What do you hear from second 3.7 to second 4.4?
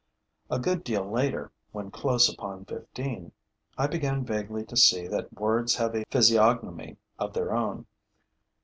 I began